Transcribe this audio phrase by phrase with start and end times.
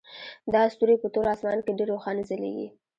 [0.53, 2.67] دا ستوري په تور اسمان کې ډیر روښانه ځلیږي